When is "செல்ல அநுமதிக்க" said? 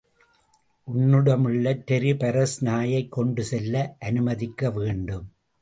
3.43-4.71